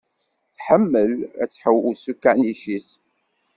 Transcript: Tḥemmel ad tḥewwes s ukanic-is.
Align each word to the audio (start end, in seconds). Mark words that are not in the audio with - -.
Tḥemmel 0.57 1.11
ad 1.41 1.49
tḥewwes 1.49 1.99
s 2.03 2.05
ukanic-is. 2.11 2.89